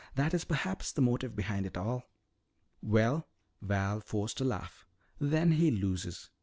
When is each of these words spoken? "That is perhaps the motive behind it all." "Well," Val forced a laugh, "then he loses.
"That 0.15 0.33
is 0.33 0.45
perhaps 0.45 0.91
the 0.91 0.99
motive 0.99 1.35
behind 1.35 1.67
it 1.67 1.77
all." 1.77 2.09
"Well," 2.81 3.27
Val 3.61 3.99
forced 4.01 4.41
a 4.41 4.43
laugh, 4.43 4.87
"then 5.19 5.51
he 5.51 5.69
loses. 5.69 6.31